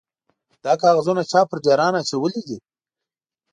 [0.63, 2.57] _دا کاغذونه چا پر ډېران اچولي دي؟